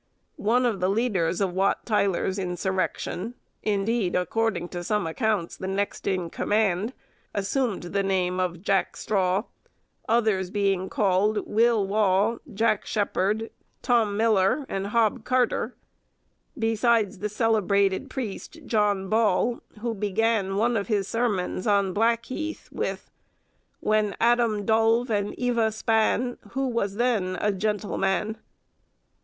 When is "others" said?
10.09-10.49